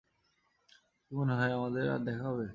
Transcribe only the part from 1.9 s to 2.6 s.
আর দেখা হবে?